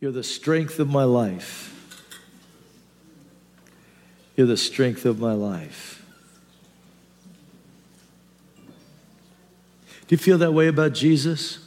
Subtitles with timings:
[0.00, 1.74] You're the strength of my life.
[4.36, 6.04] You're the strength of my life.
[10.06, 11.58] Do you feel that way about Jesus?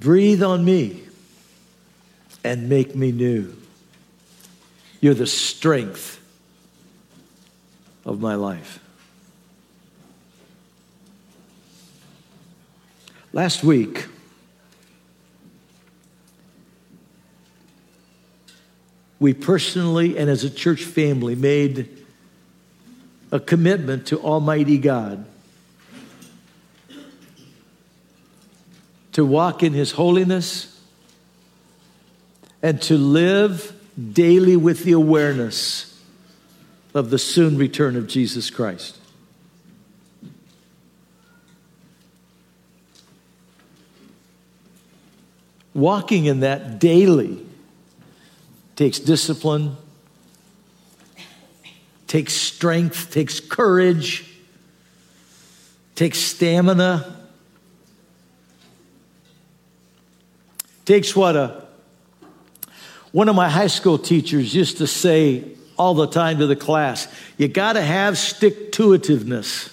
[0.00, 1.04] Breathe on me
[2.44, 3.56] and make me new.
[5.00, 6.20] You're the strength
[8.04, 8.83] of my life.
[13.34, 14.06] Last week,
[19.18, 21.88] we personally and as a church family made
[23.32, 25.26] a commitment to Almighty God
[29.10, 30.80] to walk in His holiness
[32.62, 33.74] and to live
[34.12, 36.00] daily with the awareness
[36.94, 38.96] of the soon return of Jesus Christ.
[45.74, 47.44] Walking in that daily
[48.76, 49.76] takes discipline,
[52.06, 54.24] takes strength, takes courage,
[55.94, 57.16] takes stamina,
[60.84, 61.64] takes what a
[63.12, 65.44] one of my high school teachers used to say
[65.76, 69.72] all the time to the class you got to have stick to itiveness.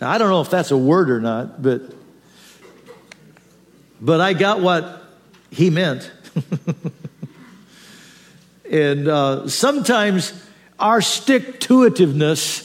[0.00, 1.82] Now, I don't know if that's a word or not, but,
[4.00, 5.02] but I got what
[5.50, 6.10] he meant.
[8.70, 10.44] And uh, sometimes
[10.78, 12.64] our stick to itiveness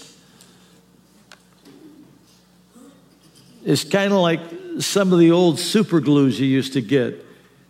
[3.63, 4.41] is kind of like
[4.79, 7.25] some of the old super glues you used to get.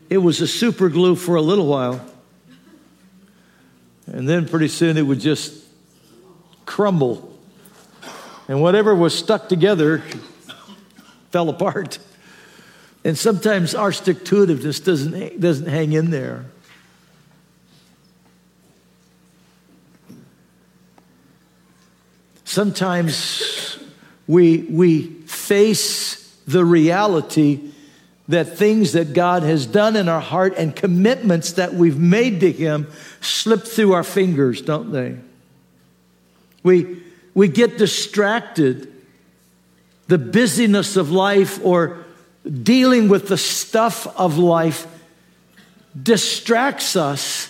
[0.10, 2.04] It was a super glue for a little while,
[4.08, 5.64] and then pretty soon it would just
[6.66, 7.30] crumble.
[8.48, 10.04] And whatever was stuck together
[11.32, 12.00] fell apart.
[13.04, 16.46] And sometimes our stick to itiveness doesn't, doesn't hang in there.
[22.46, 23.80] Sometimes
[24.28, 27.72] we, we face the reality
[28.28, 32.52] that things that God has done in our heart and commitments that we've made to
[32.52, 32.88] Him
[33.22, 35.18] slip through our fingers, don't they?
[36.64, 37.02] We,
[37.34, 38.90] we get distracted.
[40.08, 42.03] The busyness of life or
[42.52, 44.88] dealing with the stuff of life
[46.02, 47.50] distracts us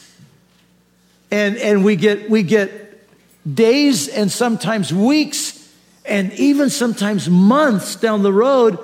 [1.31, 3.07] and, and we get, we get
[3.51, 5.59] days and sometimes weeks
[6.05, 8.77] and even sometimes months down the road.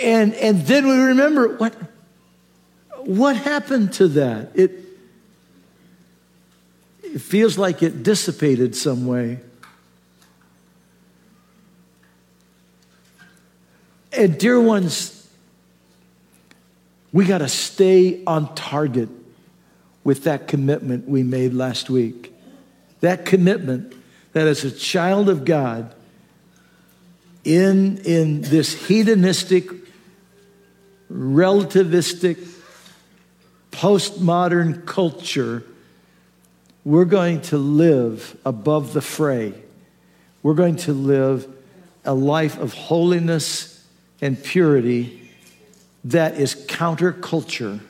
[0.00, 1.74] And, and then we remember what,
[2.98, 4.52] what happened to that?
[4.54, 4.72] It,
[7.02, 9.40] it feels like it dissipated some way.
[14.12, 15.28] And, dear ones,
[17.12, 19.08] we got to stay on target
[20.04, 22.30] with that commitment we made last week
[23.00, 23.94] that commitment
[24.32, 25.92] that as a child of God,
[27.42, 29.68] in, in this hedonistic,
[31.10, 32.48] relativistic,
[33.72, 35.64] postmodern culture,
[36.84, 39.54] we're going to live above the fray.
[40.42, 41.48] We're going to live
[42.04, 43.79] a life of holiness
[44.20, 45.30] and purity
[46.04, 47.80] that is counterculture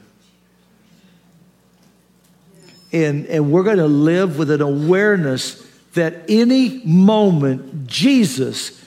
[2.92, 8.84] and, and we're going to live with an awareness that any moment Jesus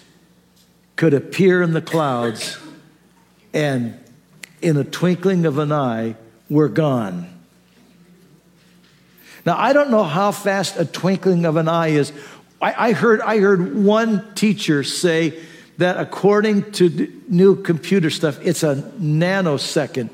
[0.96, 2.58] could appear in the clouds
[3.54, 3.98] and
[4.62, 6.16] in a twinkling of an eye,
[6.50, 7.30] we're gone.
[9.46, 12.14] Now, I don't know how fast a twinkling of an eye is.
[12.62, 15.40] I, I, heard, I heard one teacher say
[15.78, 20.10] that according to new computer stuff, it's a nanosecond.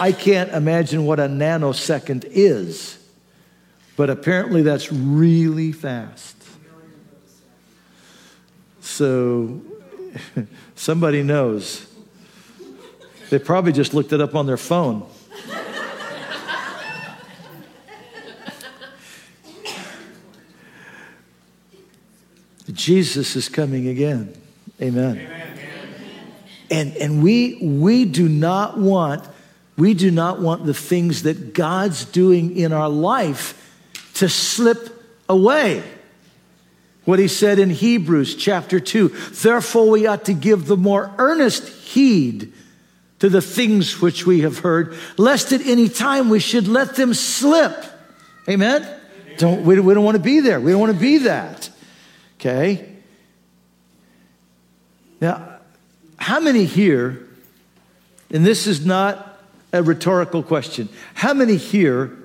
[0.00, 2.98] I can't imagine what a nanosecond is.
[3.96, 6.36] But apparently that's really fast.
[8.80, 9.60] So
[10.74, 11.86] somebody knows.
[13.30, 15.06] They probably just looked it up on their phone.
[22.72, 24.34] Jesus is coming again.
[24.80, 25.18] Amen.
[25.18, 25.58] Amen.
[26.70, 29.24] And, and we, we do not want
[29.76, 33.62] we do not want the things that God's doing in our life
[34.14, 35.82] to slip away.
[37.04, 41.68] What he said in Hebrews chapter 2 Therefore, we ought to give the more earnest
[41.68, 42.52] heed
[43.18, 47.14] to the things which we have heard, lest at any time we should let them
[47.14, 47.84] slip.
[48.48, 48.86] Amen?
[49.38, 50.60] Don't, we, we don't want to be there.
[50.60, 51.70] We don't want to be that.
[52.38, 52.95] Okay?
[55.20, 55.58] Now,
[56.18, 57.26] how many here,
[58.30, 59.40] and this is not
[59.72, 62.16] a rhetorical question, how many here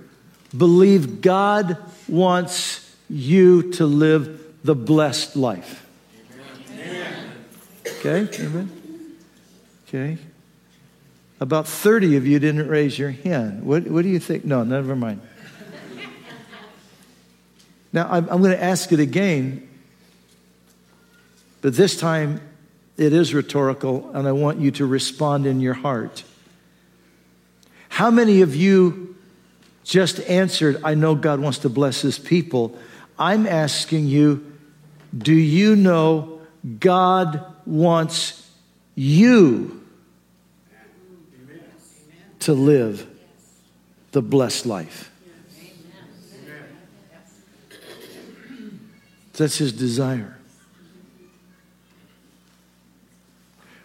[0.56, 1.78] believe God
[2.08, 5.86] wants you to live the blessed life?
[6.74, 7.32] Amen.
[7.86, 8.72] Okay, amen.
[9.88, 10.18] Okay.
[11.40, 13.64] About 30 of you didn't raise your hand.
[13.64, 14.46] What, what do you think?
[14.46, 15.22] No, never mind.
[17.94, 19.68] Now, I'm, I'm going to ask it again,
[21.62, 22.40] but this time
[22.98, 26.24] it is rhetorical, and I want you to respond in your heart.
[27.90, 29.16] How many of you
[29.84, 32.78] just answered, I know God wants to bless his people?
[33.18, 34.54] I'm asking you,
[35.18, 36.42] do you know
[36.80, 38.50] God wants
[38.96, 39.82] you
[42.40, 43.08] to live
[44.12, 45.12] the blessed life?
[49.34, 50.38] That's his desire.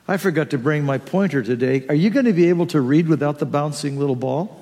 [0.08, 1.84] I forgot to bring my pointer today.
[1.88, 4.60] Are you going to be able to read without the bouncing little ball?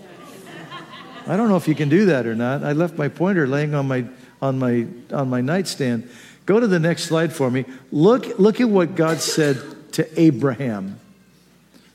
[1.27, 2.63] I don't know if you can do that or not.
[2.65, 4.05] I left my pointer laying on my
[4.43, 6.09] on my on my nightstand.
[6.47, 7.65] Go to the next slide for me.
[7.91, 9.59] Look look at what God said
[9.93, 11.01] to Abraham.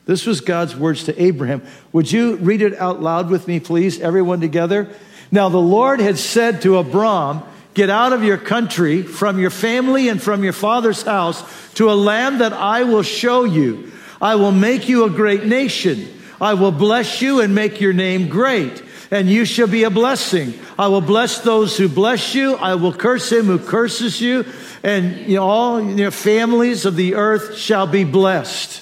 [0.06, 1.62] This was God's words to Abraham.
[1.92, 4.90] Would you read it out loud with me, please, everyone together?
[5.32, 7.44] Now, the Lord had said to Abram,
[7.74, 11.44] Get out of your country, from your family, and from your father's house
[11.76, 13.92] to a land that I will show you.
[14.22, 16.08] I will make you a great nation.
[16.42, 20.54] I will bless you and make your name great, and you shall be a blessing.
[20.78, 22.56] I will bless those who bless you.
[22.56, 24.46] I will curse him who curses you,
[24.84, 28.82] and all your families of the earth shall be blessed.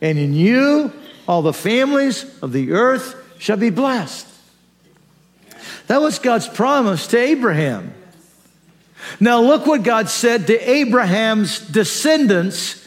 [0.00, 0.92] And in you,
[1.26, 4.26] all the families of the earth shall be blessed.
[5.86, 7.94] That was God's promise to Abraham.
[9.20, 12.78] Now, look what God said to Abraham's descendants.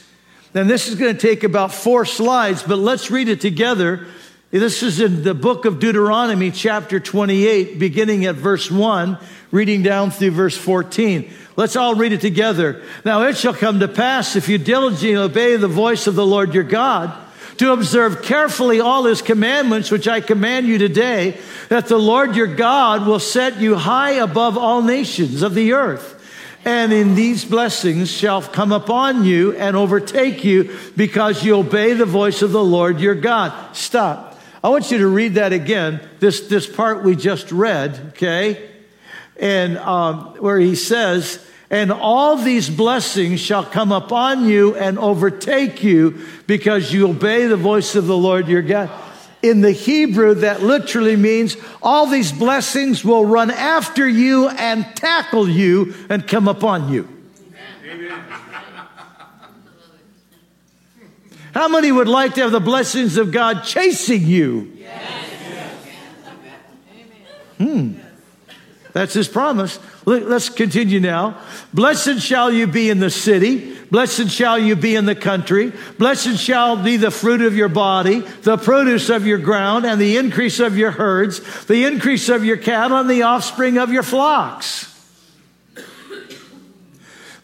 [0.53, 4.07] And this is going to take about four slides, but let's read it together.
[4.51, 9.17] This is in the book of Deuteronomy, chapter 28, beginning at verse 1,
[9.51, 11.31] reading down through verse 14.
[11.57, 12.81] Let's all read it together.
[13.03, 16.53] Now, it shall come to pass if you diligently obey the voice of the Lord
[16.53, 17.24] your God
[17.57, 21.37] to observe carefully all his commandments, which I command you today,
[21.69, 26.13] that the Lord your God will set you high above all nations of the earth.
[26.65, 32.05] And in these blessings shall come upon you and overtake you because you obey the
[32.05, 33.75] voice of the Lord your God.
[33.75, 34.39] Stop.
[34.63, 38.67] I want you to read that again, this, this part we just read, okay?
[39.37, 45.83] And um, where he says, and all these blessings shall come upon you and overtake
[45.83, 48.89] you because you obey the voice of the Lord your God.
[49.41, 55.47] In the Hebrew, that literally means all these blessings will run after you and tackle
[55.47, 57.07] you and come upon you.
[57.85, 58.23] Amen.
[61.53, 64.73] How many would like to have the blessings of God chasing you?
[64.77, 65.29] Yes.
[67.57, 67.93] Hmm.
[68.95, 69.77] That's his promise.
[70.05, 71.37] Let's continue now.
[71.73, 73.75] Blessed shall you be in the city.
[73.91, 75.73] Blessed shall you be in the country.
[75.99, 80.15] Blessed shall be the fruit of your body, the produce of your ground, and the
[80.15, 84.89] increase of your herds, the increase of your cattle, and the offspring of your flocks.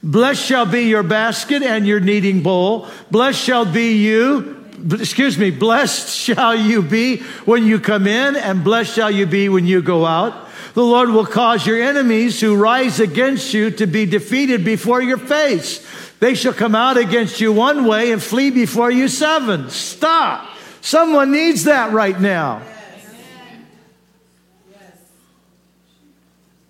[0.02, 2.88] Blessed shall be your basket and your kneading bowl.
[3.12, 8.64] Blessed shall be you, excuse me, blessed shall you be when you come in, and
[8.64, 10.41] blessed shall you be when you go out.
[10.74, 15.18] The Lord will cause your enemies who rise against you to be defeated before your
[15.18, 15.86] face.
[16.20, 19.70] They shall come out against you one way and flee before you seven.
[19.70, 20.48] Stop.
[20.80, 22.62] Someone needs that right now.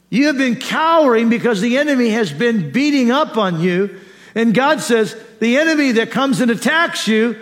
[0.10, 4.00] You have been cowering because the enemy has been beating up on you.
[4.36, 7.38] And God says, the enemy that comes and attacks you,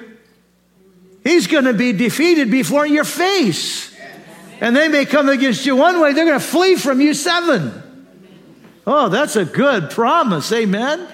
[1.23, 3.88] he's going to be defeated before your face.
[4.61, 7.83] And they may come against you one way, they're going to flee from you seven.
[8.85, 10.51] Oh, that's a good promise.
[10.51, 11.07] Amen.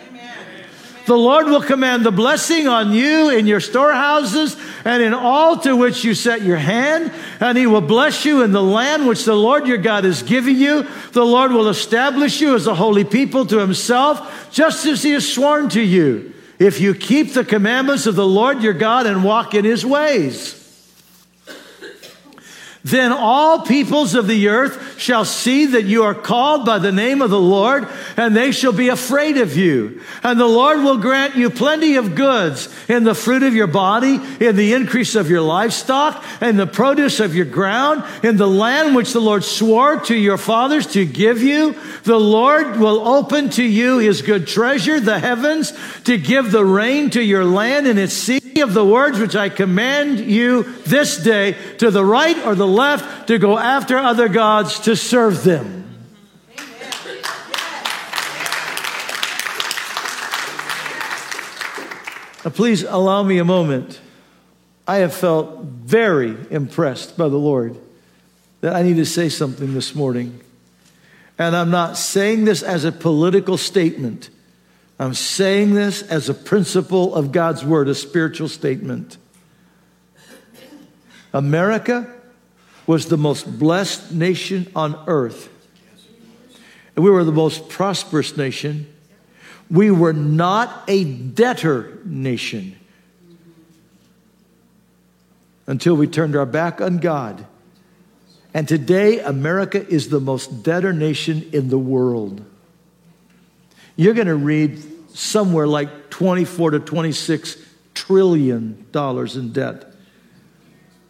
[1.05, 5.75] The Lord will command the blessing on you in your storehouses and in all to
[5.75, 9.35] which you set your hand, and He will bless you in the land which the
[9.35, 10.87] Lord your God is giving you.
[11.11, 15.31] The Lord will establish you as a holy people to Himself, just as He has
[15.31, 19.53] sworn to you, if you keep the commandments of the Lord your God and walk
[19.53, 20.64] in His ways.
[22.85, 27.23] Then all peoples of the earth shall see that you are called by the name
[27.23, 30.01] of the Lord, and they shall be afraid of you.
[30.21, 34.19] And the Lord will grant you plenty of goods in the fruit of your body,
[34.39, 38.95] in the increase of your livestock, and the produce of your ground, in the land
[38.95, 41.73] which the Lord swore to your fathers to give you.
[42.03, 45.73] The Lord will open to you his good treasure, the heavens,
[46.03, 49.49] to give the rain to your land and its seed of the words which I
[49.49, 54.79] command you this day to the right or the left to go after other gods
[54.81, 55.83] to serve them.
[62.45, 63.99] Now, please allow me a moment.
[64.87, 67.75] I have felt very impressed by the Lord
[68.61, 70.41] that I need to say something this morning.
[71.39, 74.29] And I'm not saying this as a political statement.
[74.99, 79.17] I'm saying this as a principle of God's word, a spiritual statement.
[81.33, 82.14] America
[82.87, 85.49] was the most blessed nation on earth.
[86.95, 88.87] And we were the most prosperous nation.
[89.69, 92.75] We were not a debtor nation
[95.67, 97.45] until we turned our back on God.
[98.53, 102.45] And today, America is the most debtor nation in the world.
[103.97, 107.57] You're going to read somewhere like 24 to 26
[107.93, 109.94] trillion dollars in debt.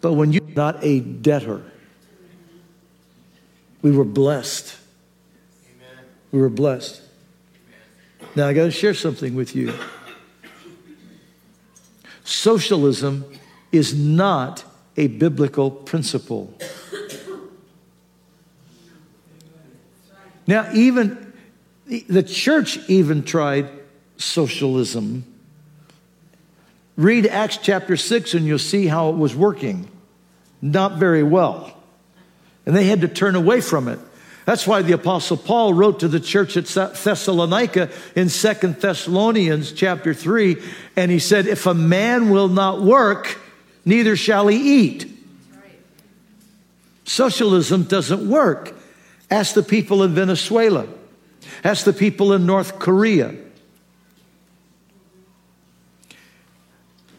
[0.05, 1.63] But when you're not a debtor,
[3.81, 4.77] we were blessed.
[5.65, 6.05] Amen.
[6.31, 7.01] We were blessed.
[8.21, 8.29] Amen.
[8.35, 9.73] Now, I got to share something with you.
[12.23, 13.25] Socialism
[13.71, 14.63] is not
[14.95, 16.53] a biblical principle.
[20.45, 21.33] Now, even
[21.87, 23.71] the church even tried
[24.17, 25.25] socialism.
[26.95, 29.89] Read Acts chapter 6 and you'll see how it was working
[30.71, 31.71] not very well.
[32.65, 33.99] And they had to turn away from it.
[34.45, 40.13] That's why the apostle Paul wrote to the church at Thessalonica in Second Thessalonians chapter
[40.13, 40.61] 3
[40.95, 43.39] and he said if a man will not work
[43.85, 45.11] neither shall he eat.
[47.05, 48.75] Socialism doesn't work.
[49.31, 50.87] Ask the people in Venezuela.
[51.63, 53.33] Ask the people in North Korea.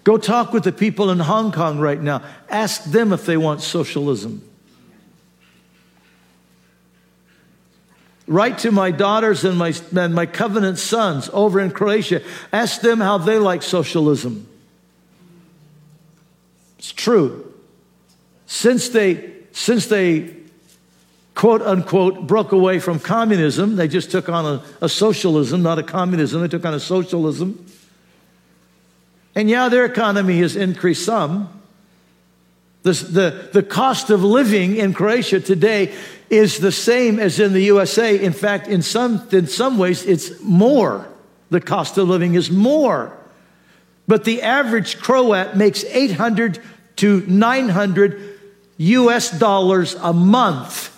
[0.07, 2.23] Go talk with the people in Hong Kong right now.
[2.49, 4.41] Ask them if they want socialism.
[8.29, 12.23] Write to my daughters and my, and my covenant sons over in Croatia.
[12.53, 14.47] Ask them how they like socialism.
[16.79, 17.53] It's true.
[18.47, 20.37] Since they, since they
[21.35, 25.83] quote unquote broke away from communism, they just took on a, a socialism, not a
[25.83, 27.67] communism, they took on a socialism.
[29.37, 31.53] And yeah, their economy has increased some.
[32.83, 35.95] The, the, the cost of living in Croatia today
[36.31, 38.19] is the same as in the USA.
[38.19, 41.07] In fact, in some, in some ways, it's more.
[41.51, 43.17] The cost of living is more.
[44.09, 46.61] But the average Croat makes 800
[46.97, 48.39] to 900
[48.79, 50.93] US dollars a month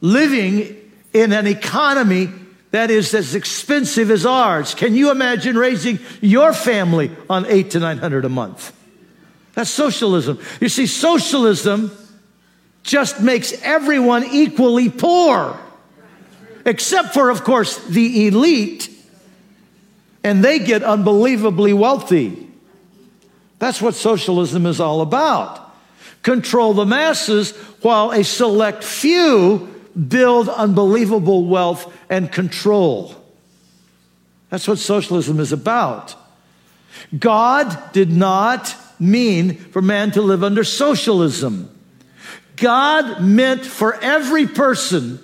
[0.00, 0.76] living
[1.12, 2.28] in an economy
[2.72, 4.74] that is as expensive as ours.
[4.74, 8.74] Can you imagine raising your family on eight to 900 a month?
[9.54, 10.40] That's socialism.
[10.60, 11.96] You see, socialism
[12.82, 15.58] just makes everyone equally poor,
[16.64, 18.88] except for, of course, the elite,
[20.24, 22.48] and they get unbelievably wealthy.
[23.58, 25.60] That's what socialism is all about.
[26.22, 27.50] Control the masses
[27.82, 29.71] while a select few
[30.08, 33.14] build unbelievable wealth and control.
[34.50, 36.14] That's what socialism is about.
[37.18, 41.68] God did not mean for man to live under socialism.
[42.56, 45.18] God meant for every person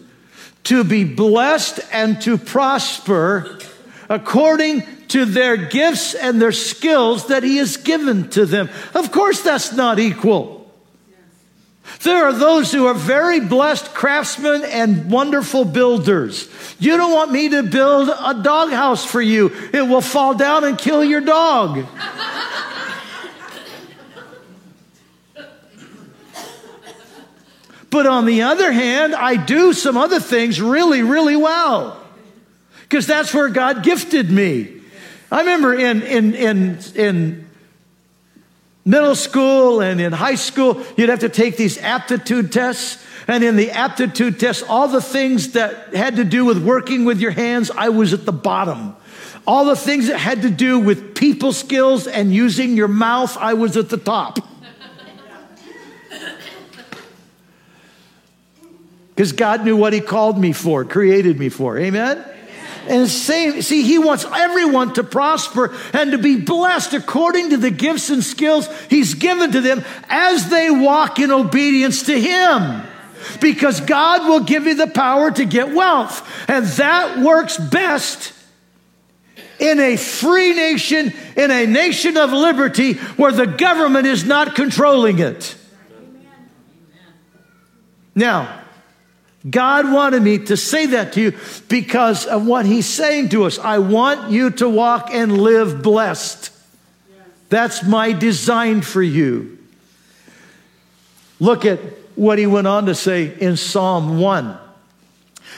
[0.64, 3.58] to be blessed and to prosper
[4.08, 8.68] according to their gifts and their skills that He has given to them.
[8.94, 10.57] Of course, that's not equal.
[12.02, 16.48] There are those who are very blessed craftsmen and wonderful builders.
[16.78, 20.78] You don't want me to build a doghouse for you, it will fall down and
[20.78, 21.86] kill your dog.
[27.90, 32.00] but on the other hand, I do some other things really, really well
[32.82, 34.80] because that's where God gifted me.
[35.30, 37.47] I remember in, in, in, in
[38.88, 43.04] middle school and in high school, you'd have to take these aptitude tests.
[43.28, 47.20] And in the aptitude tests, all the things that had to do with working with
[47.20, 48.96] your hands, I was at the bottom.
[49.46, 53.52] All the things that had to do with people skills and using your mouth, I
[53.54, 54.38] was at the top.
[59.14, 61.76] Because God knew what He called me for, created me for.
[61.76, 62.24] Amen?
[62.88, 68.08] And see, he wants everyone to prosper and to be blessed according to the gifts
[68.08, 72.82] and skills he's given to them as they walk in obedience to him.
[73.40, 76.26] Because God will give you the power to get wealth.
[76.48, 78.32] And that works best
[79.58, 85.18] in a free nation, in a nation of liberty where the government is not controlling
[85.18, 85.56] it.
[88.14, 88.62] Now,
[89.50, 91.38] God wanted me to say that to you
[91.68, 93.58] because of what He's saying to us.
[93.58, 96.50] I want you to walk and live blessed.
[97.48, 99.58] That's my design for you.
[101.40, 101.78] Look at
[102.16, 104.58] what He went on to say in Psalm 1.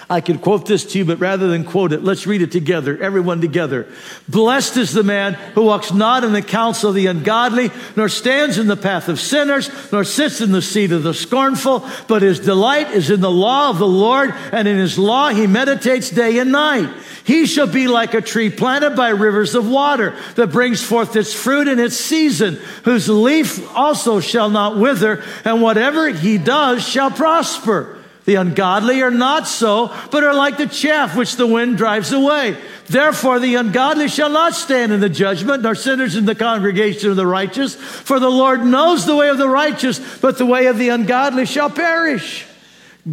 [0.08, 3.00] I could quote this to you, but rather than quote it, let's read it together,
[3.00, 3.86] everyone together.
[4.28, 8.58] Blessed is the man who walks not in the counsel of the ungodly, nor stands
[8.58, 12.40] in the path of sinners, nor sits in the seat of the scornful, but his
[12.40, 16.38] delight is in the law of the Lord, and in his law he meditates day
[16.38, 16.92] and night.
[17.22, 21.32] He shall be like a tree planted by rivers of water that brings forth its
[21.32, 27.12] fruit in its season, whose leaf also shall not wither, and whatever he does shall
[27.12, 27.99] prosper.
[28.26, 32.56] The ungodly are not so, but are like the chaff which the wind drives away.
[32.86, 37.16] Therefore, the ungodly shall not stand in the judgment, nor sinners in the congregation of
[37.16, 37.74] the righteous.
[37.74, 41.46] For the Lord knows the way of the righteous, but the way of the ungodly
[41.46, 42.44] shall perish.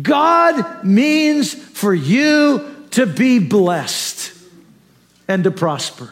[0.01, 4.33] God means for you to be blessed
[5.27, 6.11] and to prosper.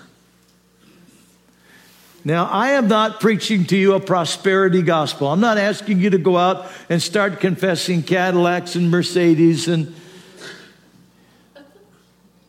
[2.27, 5.27] Now, I am not preaching to you a prosperity gospel.
[5.27, 9.95] I'm not asking you to go out and start confessing Cadillacs and Mercedes and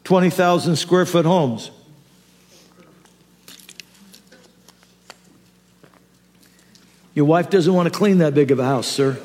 [0.04, 1.70] 20,000 square foot homes.
[7.14, 9.12] Your wife doesn't want to clean that big of a house, sir.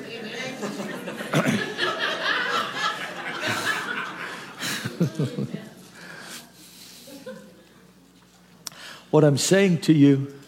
[9.11, 10.40] what I'm saying to you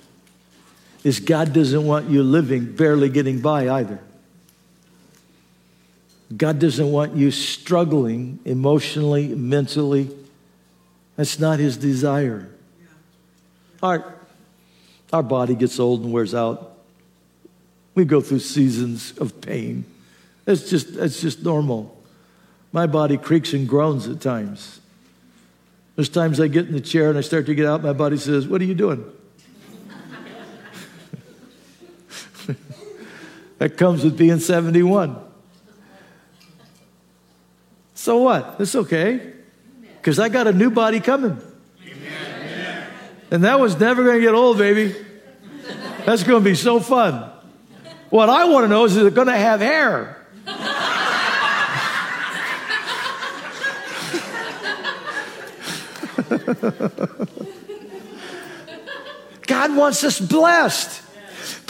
[1.03, 3.99] is God doesn't want you living barely getting by either.
[6.35, 10.09] God doesn't want you struggling emotionally, mentally.
[11.15, 12.49] That's not his desire.
[13.81, 14.15] Our,
[15.11, 16.77] our body gets old and wears out.
[17.95, 19.85] We go through seasons of pain.
[20.45, 21.95] That's just, that's just normal.
[22.71, 24.79] My body creaks and groans at times.
[25.95, 28.17] There's times I get in the chair and I start to get out, my body
[28.17, 29.05] says, What are you doing?
[33.63, 35.15] That comes with being 71.
[37.93, 38.57] So what?
[38.59, 39.31] It's okay.
[39.95, 41.41] Because I got a new body coming.
[43.31, 44.93] And that was never going to get old, baby.
[46.05, 47.31] That's going to be so fun.
[48.09, 50.27] What I want to know is, is it going to have hair?
[59.47, 61.02] God wants us blessed.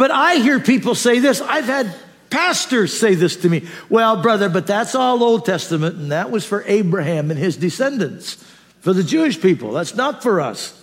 [0.04, 1.40] But I hear people say this.
[1.40, 1.96] I've had
[2.30, 3.66] pastors say this to me.
[3.88, 8.34] Well, brother, but that's all Old Testament, and that was for Abraham and his descendants,
[8.82, 9.72] for the Jewish people.
[9.72, 10.78] That's not for us.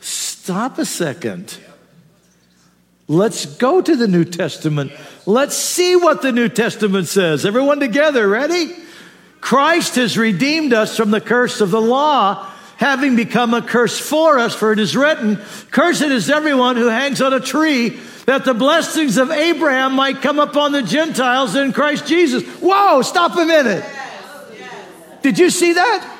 [0.00, 1.56] Stop a second.
[3.08, 4.92] Let's go to the New Testament.
[5.24, 7.46] Let's see what the New Testament says.
[7.46, 8.70] Everyone together, ready?
[9.40, 14.38] Christ has redeemed us from the curse of the law having become a curse for
[14.38, 15.36] us, for it is written,
[15.70, 20.38] Cursed is everyone who hangs on a tree, that the blessings of Abraham might come
[20.38, 22.42] upon the Gentiles in Christ Jesus.
[22.60, 23.84] Whoa, stop a minute.
[25.22, 26.12] Did you see that?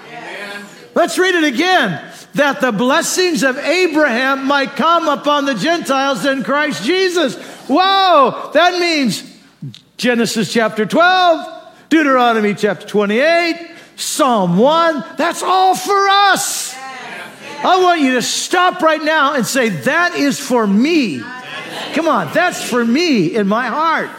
[0.95, 2.03] Let's read it again.
[2.35, 7.37] That the blessings of Abraham might come upon the Gentiles in Christ Jesus.
[7.69, 9.23] Whoa, that means
[9.97, 15.05] Genesis chapter 12, Deuteronomy chapter 28, Psalm 1.
[15.17, 16.75] That's all for us.
[17.65, 21.21] I want you to stop right now and say, That is for me.
[21.95, 24.11] Come on, that's for me in my heart.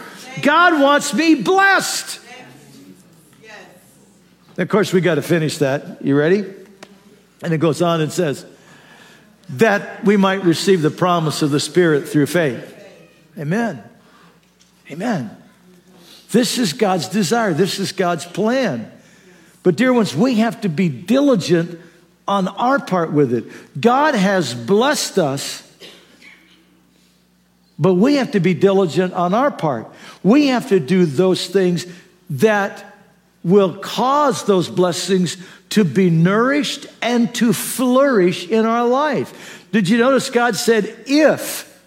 [0.42, 2.20] God wants me blessed.
[4.56, 6.04] Of course, we got to finish that.
[6.04, 6.44] You ready?
[7.42, 8.44] And it goes on and says,
[9.50, 12.74] That we might receive the promise of the Spirit through faith.
[13.38, 13.82] Amen.
[14.90, 15.36] Amen.
[16.32, 18.90] This is God's desire, this is God's plan.
[19.62, 21.80] But, dear ones, we have to be diligent
[22.26, 23.80] on our part with it.
[23.80, 25.62] God has blessed us,
[27.78, 29.90] but we have to be diligent on our part.
[30.22, 31.86] We have to do those things
[32.30, 32.84] that
[33.44, 35.36] will cause those blessings
[35.70, 39.66] to be nourished and to flourish in our life.
[39.72, 41.82] Did you notice God said, if,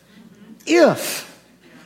[0.65, 1.27] if?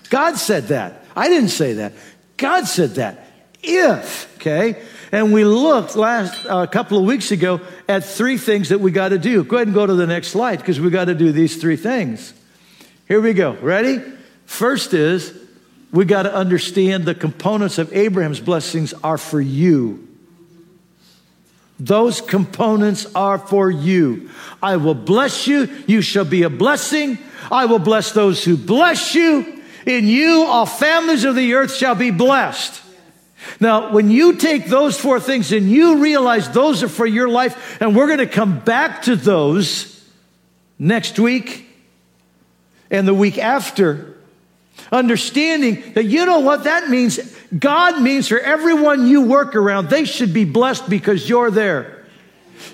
[0.10, 1.06] God said that.
[1.16, 1.94] I didn't say that.
[2.38, 3.28] God said that.
[3.64, 4.82] If, okay?
[5.16, 8.92] And we looked last a uh, couple of weeks ago at three things that we
[8.92, 9.46] got to do.
[9.46, 11.78] Go ahead and go to the next slide because we got to do these three
[11.78, 12.34] things.
[13.08, 13.54] Here we go.
[13.54, 14.04] Ready?
[14.46, 15.34] First is
[15.94, 20.06] we got to understand the components of Abraham's blessings are for you.
[21.80, 24.30] Those components are for you.
[24.62, 25.74] I will bless you.
[25.88, 27.18] You shall be a blessing.
[27.50, 29.64] I will bless those who bless you.
[29.86, 32.82] In you, all families of the earth shall be blessed.
[33.60, 37.82] Now, when you take those four things and you realize those are for your life,
[37.82, 40.04] and we're going to come back to those
[40.78, 41.68] next week
[42.92, 44.16] and the week after,
[44.92, 47.20] understanding that you know what that means?
[47.58, 52.06] God means for everyone you work around, they should be blessed because you're there.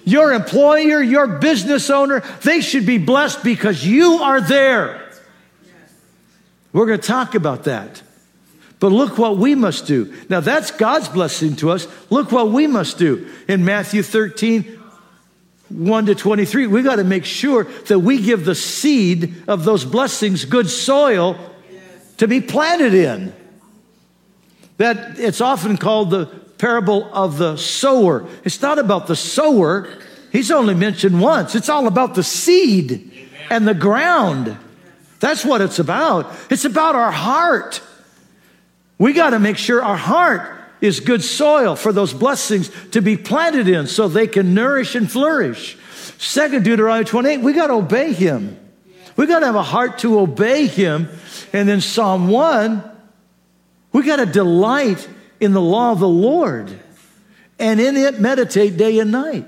[0.04, 5.12] Your employer, your business owner, they should be blessed because you are there.
[6.74, 8.02] We're going to talk about that.
[8.82, 10.12] But look what we must do.
[10.28, 11.88] Now, that's God's blessing to us.
[12.10, 13.30] Look what we must do.
[13.48, 14.64] In Matthew 13,
[15.70, 19.86] 1 to 23, we got to make sure that we give the seed of those
[19.86, 21.38] blessings good soil
[22.18, 23.32] to be planted in.
[24.78, 26.26] That it's often called the
[26.58, 28.28] parable of the sower.
[28.44, 29.88] It's not about the sower.
[30.32, 31.54] He's only mentioned once.
[31.54, 34.58] It's all about the seed and the ground.
[35.20, 36.34] That's what it's about.
[36.50, 37.80] It's about our heart.
[39.02, 43.18] We got to make sure our heart is good soil for those blessings to be
[43.18, 45.76] planted in so they can nourish and flourish.
[46.20, 48.60] Second Deuteronomy 28, we got to obey him.
[49.16, 51.10] We got to have a heart to obey him.
[51.52, 52.84] And then Psalm 1,
[53.92, 55.10] we got to delight
[55.40, 56.72] in the law of the Lord
[57.58, 59.48] and in it meditate day and night.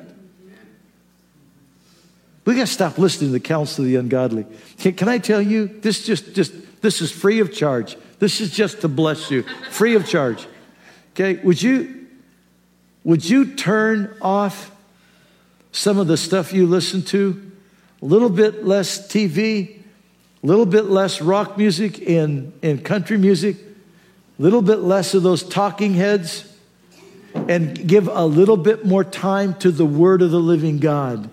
[2.44, 4.48] We got to stop listening to the counsel of the ungodly.
[4.80, 7.98] Can, can I tell you, this just, just, this is free of charge.
[8.24, 10.48] This is just to bless you, free of charge.
[11.12, 12.08] Okay, would you
[13.04, 14.72] would you turn off
[15.74, 17.52] some of the stuff you listen to?
[18.02, 19.78] A little bit less TV,
[20.42, 23.58] a little bit less rock music and, and country music,
[24.40, 26.50] a little bit less of those talking heads,
[27.36, 31.30] and give a little bit more time to the word of the living God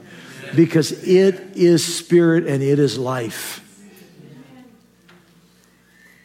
[0.56, 3.59] because it is spirit and it is life.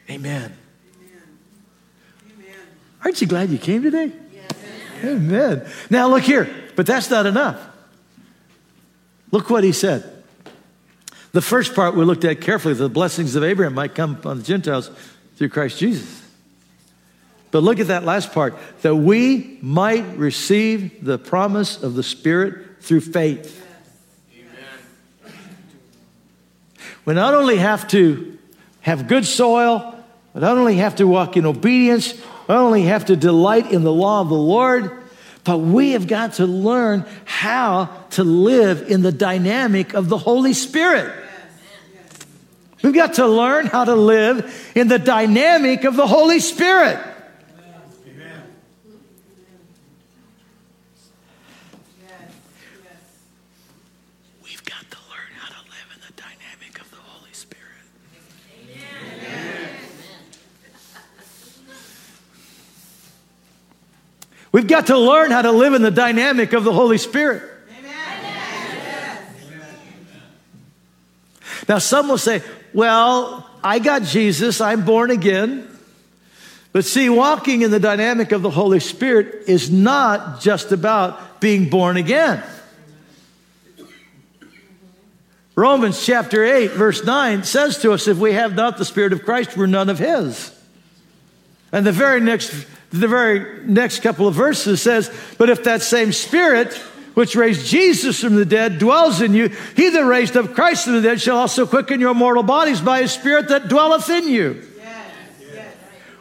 [0.08, 0.56] Amen.
[3.04, 4.12] Aren't you glad you came today?
[5.04, 5.66] Amen.
[5.90, 7.60] Now, look here, but that's not enough.
[9.30, 10.12] Look what he said.
[11.32, 14.42] The first part we looked at carefully the blessings of Abraham might come on the
[14.42, 14.90] Gentiles
[15.36, 16.22] through Christ Jesus.
[17.50, 22.82] But look at that last part that we might receive the promise of the Spirit
[22.82, 23.64] through faith.
[24.32, 25.34] Amen.
[27.04, 28.38] We not only have to
[28.80, 29.95] have good soil,
[30.36, 32.12] we not only have to walk in obedience,
[32.46, 34.90] not only have to delight in the law of the Lord,
[35.44, 40.52] but we have got to learn how to live in the dynamic of the Holy
[40.52, 41.10] Spirit.
[42.82, 46.98] We've got to learn how to live in the dynamic of the Holy Spirit.
[64.52, 67.42] We've got to learn how to live in the dynamic of the Holy Spirit.
[67.78, 69.22] Amen.
[71.68, 75.68] Now, some will say, well, I got Jesus, I'm born again.
[76.72, 81.70] But see, walking in the dynamic of the Holy Spirit is not just about being
[81.70, 82.42] born again.
[85.54, 89.24] Romans chapter 8, verse 9 says to us, if we have not the Spirit of
[89.24, 90.54] Christ, we're none of His.
[91.72, 96.12] And the very next the very next couple of verses says, But if that same
[96.12, 96.74] Spirit
[97.14, 100.94] which raised Jesus from the dead dwells in you, he that raised up Christ from
[100.94, 104.62] the dead shall also quicken your mortal bodies by his Spirit that dwelleth in you.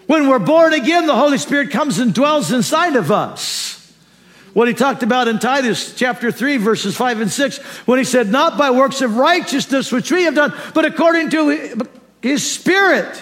[0.07, 3.93] When we're born again, the Holy Spirit comes and dwells inside of us.
[4.53, 8.29] What he talked about in Titus chapter 3, verses 5 and 6, when he said,
[8.29, 11.89] Not by works of righteousness which we have done, but according to
[12.21, 13.21] his Spirit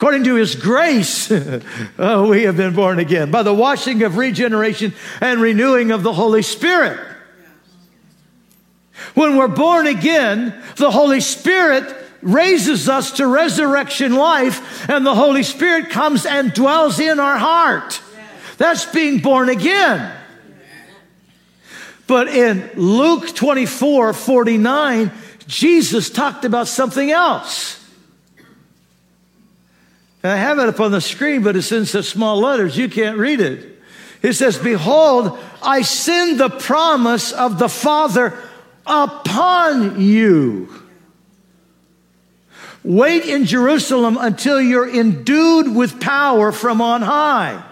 [0.00, 1.30] According to his grace,
[1.98, 6.14] oh, we have been born again by the washing of regeneration and renewing of the
[6.14, 6.98] Holy Spirit.
[9.12, 15.42] When we're born again, the Holy Spirit raises us to resurrection life, and the Holy
[15.42, 18.00] Spirit comes and dwells in our heart.
[18.56, 20.16] That's being born again.
[22.06, 25.12] But in Luke 24 49,
[25.46, 27.79] Jesus talked about something else.
[30.22, 32.88] And I have it up on the screen, but it's in such small letters you
[32.88, 33.78] can't read it.
[34.22, 38.36] It says, Behold, I send the promise of the Father
[38.86, 40.68] upon you.
[42.82, 47.64] Wait in Jerusalem until you're endued with power from on high.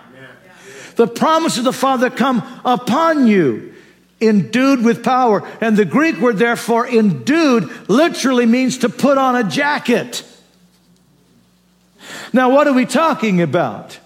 [0.97, 3.75] The promise of the Father come upon you,
[4.21, 5.49] endued with power.
[5.61, 10.25] And the Greek word, therefore, endued literally means to put on a jacket.
[12.33, 13.99] Now, what are we talking about?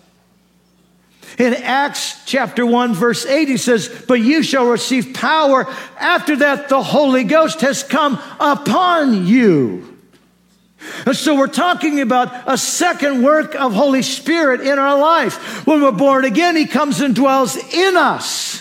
[1.39, 5.67] In Acts chapter 1, verse 8, he says, But you shall receive power.
[5.99, 9.99] After that, the Holy Ghost has come upon you.
[11.07, 15.67] And so we're talking about a second work of Holy Spirit in our life.
[15.67, 18.59] When we're born again, He comes and dwells in us.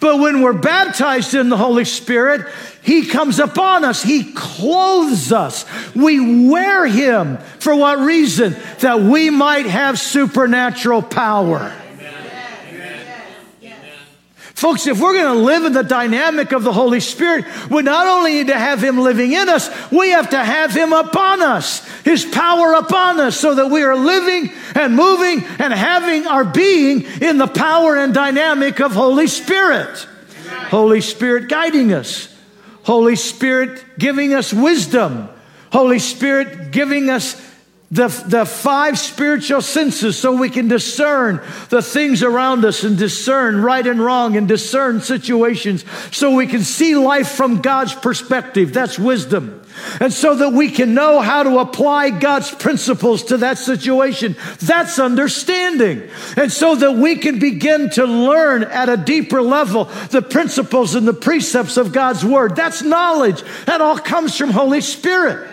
[0.00, 2.50] But when we're baptized in the Holy Spirit,
[2.82, 4.02] He comes upon us.
[4.02, 5.64] He clothes us.
[5.94, 7.38] We wear Him.
[7.58, 8.56] For what reason?
[8.80, 11.72] That we might have supernatural power.
[14.62, 18.06] Folks, if we're going to live in the dynamic of the Holy Spirit, we not
[18.06, 21.84] only need to have Him living in us, we have to have Him upon us,
[22.02, 27.02] His power upon us, so that we are living and moving and having our being
[27.20, 30.06] in the power and dynamic of Holy Spirit.
[30.68, 32.31] Holy Spirit guiding us,
[32.84, 35.28] Holy Spirit giving us wisdom,
[35.72, 37.34] Holy Spirit giving us
[37.92, 43.60] the, the five spiritual senses so we can discern the things around us and discern
[43.60, 48.72] right and wrong and discern situations so we can see life from God's perspective.
[48.72, 49.62] That's wisdom.
[50.00, 54.36] And so that we can know how to apply God's principles to that situation.
[54.60, 56.08] That's understanding.
[56.38, 61.06] And so that we can begin to learn at a deeper level the principles and
[61.06, 62.56] the precepts of God's word.
[62.56, 63.42] That's knowledge.
[63.66, 65.50] That all comes from Holy Spirit.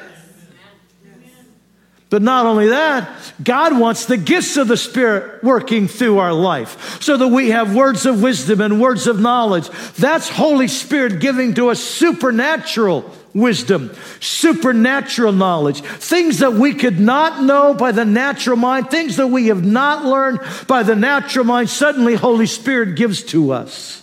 [2.09, 3.07] But not only that,
[3.43, 7.75] God wants the gifts of the Spirit working through our life so that we have
[7.75, 9.69] words of wisdom and words of knowledge.
[9.97, 17.43] That's Holy Spirit giving to us supernatural wisdom, supernatural knowledge, things that we could not
[17.43, 21.69] know by the natural mind, things that we have not learned by the natural mind.
[21.69, 23.98] Suddenly, Holy Spirit gives to us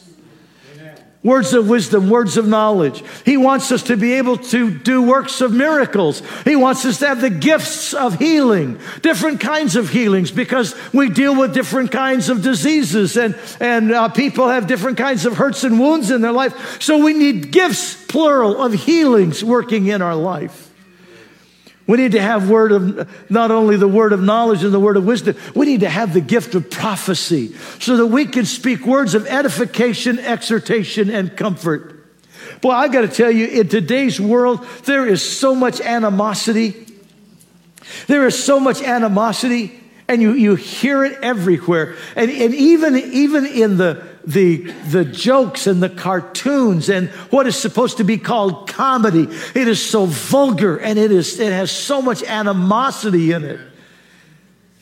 [1.27, 3.03] words of wisdom, words of knowledge.
[3.25, 6.23] He wants us to be able to do works of miracles.
[6.45, 11.11] He wants us to have the gifts of healing, different kinds of healings, because we
[11.11, 15.65] deal with different kinds of diseases and, and uh, people have different kinds of hurts
[15.65, 16.81] and wounds in their life.
[16.81, 20.66] So we need gifts, plural, of healings working in our life.
[21.87, 24.97] We need to have word of not only the word of knowledge and the word
[24.97, 28.85] of wisdom, we need to have the gift of prophecy so that we can speak
[28.85, 31.93] words of edification, exhortation, and comfort.
[32.61, 36.87] Boy, I got to tell you, in today's world, there is so much animosity.
[38.09, 41.95] There is so much animosity, and you, you hear it everywhere.
[42.17, 44.57] And, and even, even in the the,
[44.89, 49.29] the jokes and the cartoons and what is supposed to be called comedy.
[49.55, 53.61] It is so vulgar and it, is, it has so much animosity in it.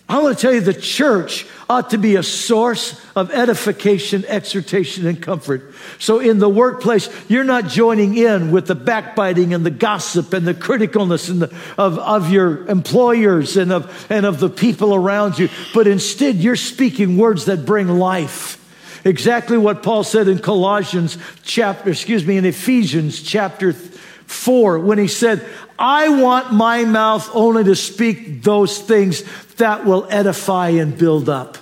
[0.07, 5.07] I want to tell you the church ought to be a source of edification, exhortation,
[5.07, 5.72] and comfort.
[5.98, 10.46] So in the workplace, you're not joining in with the backbiting and the gossip and
[10.46, 15.38] the criticalness and the, of, of your employers and of, and of the people around
[15.38, 18.61] you, but instead you're speaking words that bring life
[19.04, 25.08] Exactly what Paul said in Colossians chapter, excuse me, in Ephesians chapter 4 when he
[25.08, 25.46] said,
[25.78, 29.22] I want my mouth only to speak those things
[29.56, 31.58] that will edify and build up.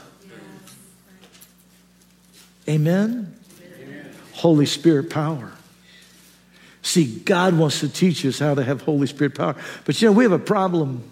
[2.68, 3.34] Amen?
[3.80, 4.14] Amen?
[4.34, 5.50] Holy Spirit power.
[6.82, 9.56] See, God wants to teach us how to have Holy Spirit power.
[9.84, 11.02] But you know, we have a problem.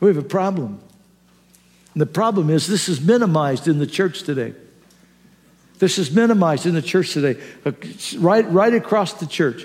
[0.00, 0.80] We have a problem.
[1.94, 4.54] And the problem is this is minimized in the church today.
[5.82, 7.72] This is minimized in the church today, uh,
[8.18, 9.64] right, right across the church.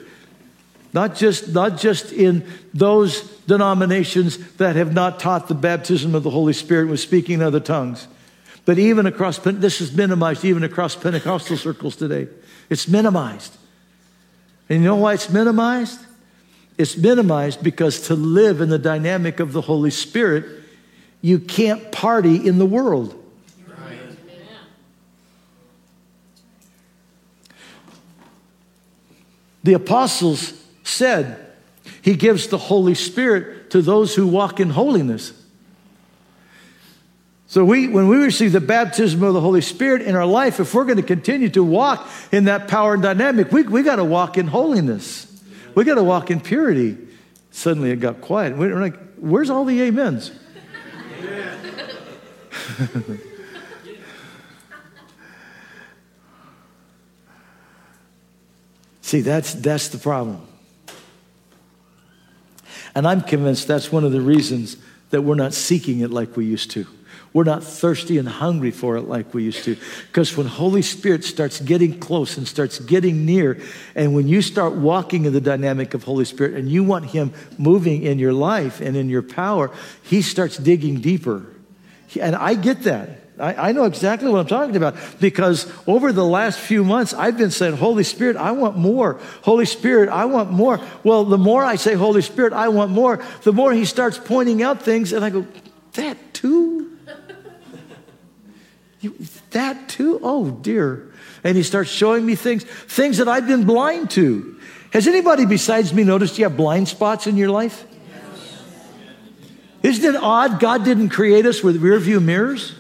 [0.92, 6.32] Not just, not just in those denominations that have not taught the baptism of the
[6.32, 8.08] Holy Spirit with speaking in other tongues,
[8.66, 12.28] but even across, this is minimized even across Pentecostal circles today.
[12.68, 13.56] It's minimized.
[14.70, 16.00] And you know why it's minimized?
[16.80, 20.46] It's minimized because to live in the dynamic of the Holy Spirit,
[21.22, 23.24] you can't party in the world.
[29.68, 30.54] The apostles
[30.86, 31.46] said
[32.02, 35.34] he gives the Holy Spirit to those who walk in holiness.
[37.48, 40.74] So we, when we receive the baptism of the Holy Spirit in our life, if
[40.74, 44.06] we're going to continue to walk in that power and dynamic, we, we got to
[44.06, 45.28] walk in holiness.
[45.76, 46.98] We got to walk in purity.
[47.52, 48.56] Suddenly it got quiet.
[48.56, 50.32] We we're like, where's all the amens?
[59.08, 60.46] See, that's, that's the problem.
[62.94, 64.76] And I'm convinced that's one of the reasons
[65.12, 66.86] that we're not seeking it like we used to.
[67.32, 69.78] We're not thirsty and hungry for it like we used to.
[70.08, 73.62] Because when Holy Spirit starts getting close and starts getting near,
[73.96, 77.32] and when you start walking in the dynamic of Holy Spirit and you want Him
[77.58, 79.72] moving in your life and in your power,
[80.04, 81.46] He starts digging deeper.
[82.20, 83.27] And I get that.
[83.40, 87.38] I, I, know exactly what I'm talking about because over the last few months, I've
[87.38, 89.20] been saying, Holy Spirit, I want more.
[89.44, 90.80] Holy Spirit, I want more.
[91.04, 94.64] Well, the more I say, Holy Spirit, I want more, the more He starts pointing
[94.64, 95.46] out things, and I go,
[95.94, 96.98] That too?
[99.02, 99.16] you,
[99.52, 100.20] that too?
[100.24, 101.12] Oh, dear.
[101.44, 104.60] And He starts showing me things, things that I've been blind to.
[104.94, 107.86] Has anybody besides me noticed you have blind spots in your life?
[109.84, 112.74] Isn't it odd God didn't create us with rear view mirrors?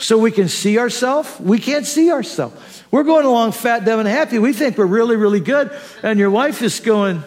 [0.00, 1.38] So we can see ourselves?
[1.38, 2.82] We can't see ourselves.
[2.90, 4.38] We're going along fat, dumb, and happy.
[4.38, 5.70] We think we're really, really good.
[6.02, 7.22] And your wife is going,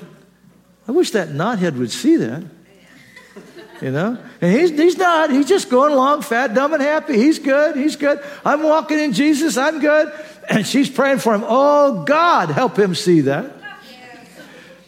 [0.88, 2.44] I wish that knothead would see that.
[3.82, 4.18] You know?
[4.42, 5.30] And he's, he's not.
[5.30, 7.18] He's just going along fat, dumb, and happy.
[7.18, 7.76] He's good.
[7.76, 8.24] He's good.
[8.46, 9.58] I'm walking in Jesus.
[9.58, 10.12] I'm good.
[10.50, 11.44] And she's praying for him.
[11.46, 13.52] Oh, God, help him see that.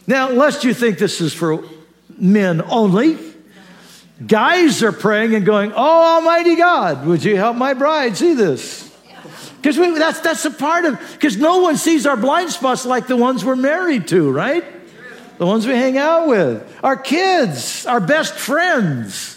[0.06, 1.64] Now, lest you think this is for
[2.16, 3.18] men only,
[4.24, 8.86] Guys are praying and going, Oh, Almighty God, would you help my bride see this?
[9.56, 13.16] Because that's, that's a part of, because no one sees our blind spots like the
[13.16, 14.64] ones we're married to, right?
[15.38, 16.78] The ones we hang out with.
[16.82, 19.32] Our kids, our best friends.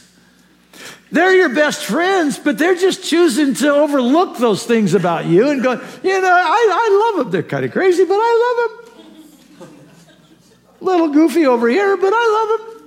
[1.11, 5.63] They're your best friends, but they're just choosing to overlook those things about you and
[5.63, 7.31] go, you know, I, I love them.
[7.31, 8.77] They're kind of crazy, but I
[9.59, 9.69] love them.
[10.81, 12.78] Little goofy over here, but I love them.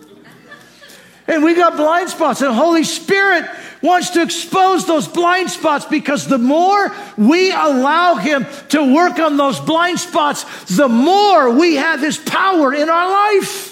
[1.28, 3.48] And we got blind spots, and Holy Spirit
[3.80, 9.36] wants to expose those blind spots because the more we allow Him to work on
[9.36, 10.44] those blind spots,
[10.76, 13.71] the more we have His power in our life.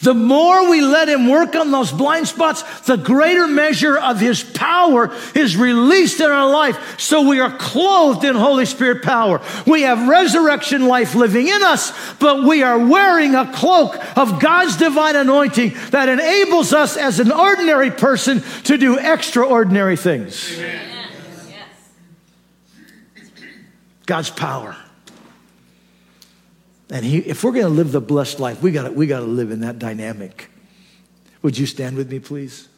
[0.00, 4.42] The more we let Him work on those blind spots, the greater measure of His
[4.42, 7.00] power is released in our life.
[7.00, 9.40] So we are clothed in Holy Spirit power.
[9.66, 14.76] We have resurrection life living in us, but we are wearing a cloak of God's
[14.76, 20.60] divine anointing that enables us as an ordinary person to do extraordinary things.
[24.06, 24.76] God's power.
[26.90, 29.50] And he, if we're going to live the blessed life, we got we to live
[29.50, 30.50] in that dynamic.
[31.42, 32.68] Would you stand with me, please?